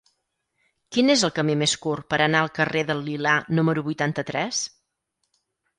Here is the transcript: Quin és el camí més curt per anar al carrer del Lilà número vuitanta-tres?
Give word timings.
Quin 0.95 1.13
és 1.15 1.25
el 1.27 1.33
camí 1.35 1.55
més 1.63 1.75
curt 1.83 2.07
per 2.15 2.19
anar 2.27 2.41
al 2.47 2.51
carrer 2.57 2.85
del 2.89 3.07
Lilà 3.11 3.37
número 3.61 3.87
vuitanta-tres? 3.91 4.67